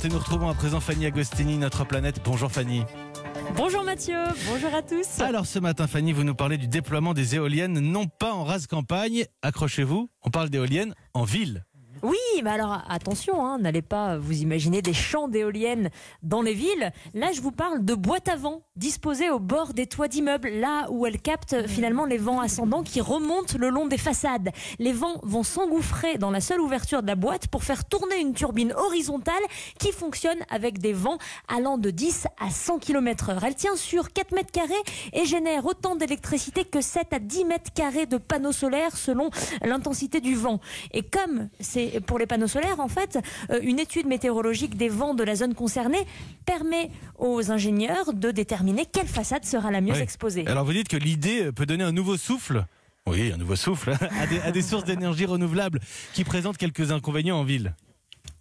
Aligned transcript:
et 0.00 0.08
nous 0.08 0.18
retrouvons 0.18 0.48
à 0.48 0.54
présent 0.54 0.80
Fanny 0.80 1.06
Agostini, 1.06 1.58
notre 1.58 1.84
planète. 1.84 2.20
Bonjour 2.24 2.50
Fanny. 2.50 2.82
Bonjour 3.56 3.84
Mathieu, 3.84 4.16
bonjour 4.50 4.74
à 4.74 4.80
tous. 4.80 5.20
Alors 5.20 5.44
ce 5.44 5.58
matin 5.58 5.86
Fanny, 5.86 6.12
vous 6.12 6.24
nous 6.24 6.34
parlez 6.34 6.56
du 6.56 6.66
déploiement 6.66 7.12
des 7.14 7.34
éoliennes, 7.34 7.78
non 7.78 8.06
pas 8.06 8.32
en 8.32 8.44
rase 8.44 8.66
campagne, 8.66 9.26
accrochez-vous, 9.42 10.08
on 10.22 10.30
parle 10.30 10.48
d'éoliennes 10.48 10.94
en 11.14 11.24
ville. 11.24 11.64
Oui, 12.02 12.16
mais 12.42 12.50
alors 12.50 12.82
attention, 12.88 13.46
hein, 13.46 13.58
n'allez 13.58 13.80
pas 13.80 14.18
vous 14.18 14.42
imaginer 14.42 14.82
des 14.82 14.92
champs 14.92 15.28
d'éoliennes 15.28 15.88
dans 16.24 16.42
les 16.42 16.52
villes. 16.52 16.90
Là, 17.14 17.30
je 17.32 17.40
vous 17.40 17.52
parle 17.52 17.84
de 17.84 17.94
boîtes 17.94 18.28
à 18.28 18.34
vent 18.34 18.62
disposées 18.74 19.30
au 19.30 19.38
bord 19.38 19.72
des 19.72 19.86
toits 19.86 20.08
d'immeubles, 20.08 20.48
là 20.48 20.88
où 20.90 21.06
elles 21.06 21.20
captent 21.20 21.68
finalement 21.68 22.04
les 22.04 22.18
vents 22.18 22.40
ascendants 22.40 22.82
qui 22.82 23.00
remontent 23.00 23.56
le 23.56 23.68
long 23.68 23.86
des 23.86 23.98
façades. 23.98 24.50
Les 24.80 24.92
vents 24.92 25.20
vont 25.22 25.44
s'engouffrer 25.44 26.18
dans 26.18 26.32
la 26.32 26.40
seule 26.40 26.60
ouverture 26.60 27.02
de 27.02 27.06
la 27.06 27.14
boîte 27.14 27.46
pour 27.46 27.62
faire 27.62 27.84
tourner 27.84 28.18
une 28.18 28.34
turbine 28.34 28.72
horizontale 28.72 29.42
qui 29.78 29.92
fonctionne 29.92 30.38
avec 30.50 30.78
des 30.78 30.92
vents 30.92 31.18
allant 31.46 31.78
de 31.78 31.90
10 31.90 32.26
à 32.40 32.50
100 32.50 32.80
km 32.80 33.30
heure. 33.30 33.44
Elle 33.44 33.54
tient 33.54 33.76
sur 33.76 34.12
4 34.12 34.32
mètres 34.32 34.50
carrés 34.50 34.74
et 35.12 35.24
génère 35.24 35.66
autant 35.66 35.94
d'électricité 35.94 36.64
que 36.64 36.80
7 36.80 37.12
à 37.12 37.20
10 37.20 37.44
mètres 37.44 37.72
carrés 37.72 38.06
de 38.06 38.16
panneaux 38.16 38.50
solaires 38.50 38.96
selon 38.96 39.30
l'intensité 39.64 40.20
du 40.20 40.34
vent. 40.34 40.58
Et 40.92 41.02
comme 41.02 41.48
c'est 41.60 41.91
pour 42.00 42.18
les 42.18 42.26
panneaux 42.26 42.46
solaires, 42.46 42.80
en 42.80 42.88
fait, 42.88 43.18
euh, 43.50 43.58
une 43.62 43.78
étude 43.78 44.06
météorologique 44.06 44.76
des 44.76 44.88
vents 44.88 45.14
de 45.14 45.22
la 45.24 45.34
zone 45.34 45.54
concernée 45.54 46.04
permet 46.46 46.90
aux 47.18 47.50
ingénieurs 47.50 48.12
de 48.14 48.30
déterminer 48.30 48.86
quelle 48.86 49.06
façade 49.06 49.44
sera 49.44 49.70
la 49.70 49.80
mieux 49.80 49.92
Oui. 49.94 50.00
exposée. 50.00 50.46
Alors 50.46 50.64
vous 50.64 50.72
dites 50.72 50.88
que 50.88 50.96
l'idée 50.96 51.50
peut 51.52 51.66
donner 51.66 51.84
un 51.84 51.92
nouveau 51.92 52.16
souffle. 52.16 52.64
Oui, 53.06 53.32
un 53.34 53.36
nouveau 53.36 53.56
souffle 53.56 53.90
à 54.20 54.26
des, 54.28 54.38
à 54.40 54.52
des 54.52 54.62
sources 54.62 54.84
d'énergie 54.84 55.26
renouvelables 55.26 55.80
qui 56.14 56.22
présentent 56.24 56.56
quelques 56.56 56.92
inconvénients 56.92 57.38
en 57.40 57.44
ville. 57.44 57.74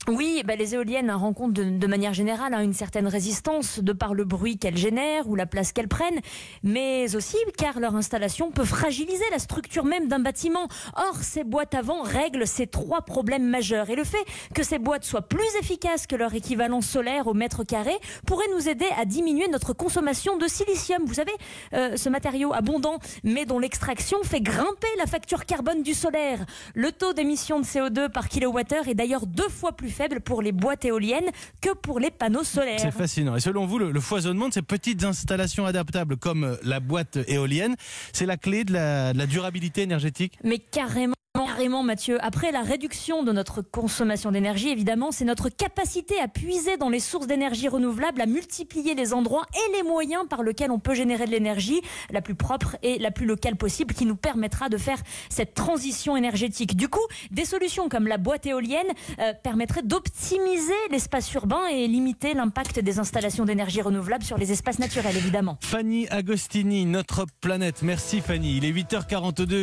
Oui, 0.08 0.42
bah, 0.44 0.56
les 0.56 0.74
éoliennes 0.74 1.12
rencontrent 1.12 1.54
de, 1.54 1.64
de 1.64 1.88
manière 1.88 2.16
générale 2.16 2.56
hein, 2.56 2.64
une 2.64 2.74
certaine 2.74 3.08
résistance 3.08 3.78
de 3.80 3.94
par 3.94 4.16
le 4.16 4.26
bruit 4.26 4.58
qu'elles 4.58 4.78
génèrent 4.78 5.30
ou 5.30 5.36
la 5.36 5.46
place 5.46 5.74
qu'elles 5.74 5.88
prennent, 5.88 6.20
mais 6.64 7.16
aussi 7.16 7.38
car 7.56 7.80
leur 7.80 7.96
installation 7.96 8.50
peut 8.50 8.66
fragiliser 8.66 9.24
la 9.30 9.38
structure 9.38 9.86
même 9.86 10.08
d'un 10.08 10.18
bâtiment. 10.18 10.68
Or, 10.96 11.18
ces 11.22 11.44
boîtes 11.44 11.76
à 11.76 11.84
vent 11.84 12.02
règlent 12.02 12.48
ces 12.48 12.66
trois 12.66 13.02
problèmes 13.04 13.48
majeurs 13.48 13.92
et 13.92 13.96
le 13.96 14.04
fait 14.04 14.26
que 14.56 14.64
ces 14.64 14.80
boîtes 14.80 15.04
soient 15.04 15.22
plus 15.22 15.46
efficaces 15.60 16.08
que 16.08 16.16
leur 16.16 16.34
équivalent 16.34 16.82
solaire 16.82 17.28
au 17.28 17.36
mètre 17.36 17.64
carré 17.64 17.94
pourrait 18.26 18.50
nous 18.56 18.68
aider 18.68 18.88
à 19.00 19.06
diminuer 19.06 19.50
notre 19.50 19.74
consommation 19.74 20.36
de 20.36 20.48
silicium. 20.48 21.04
Vous 21.06 21.14
savez, 21.14 21.34
euh, 21.76 21.96
ce 21.96 22.10
matériau 22.10 22.54
abondant 22.54 22.98
mais 23.24 23.46
dont 23.46 23.60
l'extraction 23.60 24.18
fait 24.24 24.42
grimper 24.42 24.88
la 24.98 25.06
facture 25.06 25.46
carbone 25.46 25.84
du 25.84 25.94
solaire. 25.94 26.44
Le 26.74 26.92
taux 26.92 27.14
d'émission 27.14 27.60
de 27.60 27.66
CO2 27.66 28.10
par 28.10 28.30
kilowattheure 28.30 28.88
est 28.88 28.96
d'ailleurs 28.96 29.28
deux 29.28 29.50
fois 29.50 29.74
plus 29.74 29.91
faible 29.92 30.22
pour 30.22 30.42
les 30.42 30.52
boîtes 30.52 30.86
éoliennes 30.86 31.30
que 31.62 31.74
pour 31.76 32.00
les 32.00 32.12
panneaux 32.12 32.44
solaires. 32.44 32.80
C'est 32.80 32.92
fascinant. 32.92 33.36
Et 33.36 33.40
selon 33.40 33.66
vous, 33.66 33.78
le, 33.78 33.92
le 33.92 34.00
foisonnement 34.00 34.50
de 34.50 34.54
ces 34.54 34.62
petites 34.62 35.04
installations 35.04 35.66
adaptables 35.66 36.18
comme 36.18 36.58
la 36.64 36.80
boîte 36.80 37.20
éolienne, 37.28 37.76
c'est 38.14 38.26
la 38.26 38.38
clé 38.38 38.64
de 38.64 38.74
la, 38.74 39.14
de 39.14 39.18
la 39.18 39.28
durabilité 39.28 39.82
énergétique? 39.82 40.38
Mais 40.44 40.60
carrément. 40.60 41.14
Carrément 41.46 41.84
Mathieu, 41.84 42.18
après 42.22 42.52
la 42.52 42.62
réduction 42.62 43.24
de 43.24 43.32
notre 43.32 43.62
consommation 43.62 44.32
d'énergie, 44.32 44.70
évidemment, 44.70 45.12
c'est 45.12 45.26
notre 45.26 45.50
capacité 45.50 46.20
à 46.20 46.28
puiser 46.28 46.78
dans 46.78 46.90
les 46.90 47.00
sources 47.00 47.28
d'énergie 47.28 47.68
renouvelables, 47.68 48.22
à 48.22 48.26
multiplier 48.26 48.96
les 48.96 49.14
endroits 49.14 49.46
et 49.54 49.78
les 49.78 49.84
moyens 49.84 50.28
par 50.30 50.44
lesquels 50.44 50.72
on 50.72 50.80
peut 50.80 50.94
générer 50.94 51.26
de 51.26 51.32
l'énergie 51.32 51.82
la 52.12 52.22
plus 52.22 52.36
propre 52.36 52.78
et 52.84 53.00
la 53.00 53.12
plus 53.12 53.26
locale 53.26 53.56
possible 53.56 53.94
qui 53.94 54.06
nous 54.06 54.16
permettra 54.16 54.70
de 54.70 54.78
faire 54.78 55.00
cette 55.30 55.54
transition 55.54 56.16
énergétique. 56.16 56.76
Du 56.76 56.88
coup, 56.88 57.06
des 57.32 57.46
solutions 57.46 57.90
comme 57.90 58.08
la 58.08 58.18
boîte 58.18 58.46
éolienne 58.46 58.88
euh, 59.20 59.34
permettraient 59.44 59.84
d'optimiser 59.84 60.74
l'espace 60.90 61.34
urbain 61.34 61.68
et 61.68 61.88
limiter 61.88 62.34
l'impact 62.34 62.80
des 62.80 63.00
installations 63.00 63.46
d'énergie 63.46 63.82
renouvelable 63.82 64.24
sur 64.24 64.38
les 64.38 64.52
espaces 64.52 64.80
naturels, 64.80 65.18
évidemment. 65.18 65.58
Fanny 65.62 66.08
Agostini, 66.10 66.86
notre 66.86 67.26
planète. 67.42 67.82
Merci 67.82 68.22
Fanny. 68.22 68.58
Il 68.58 68.66
est 68.66 68.72
8h42. 68.72 69.60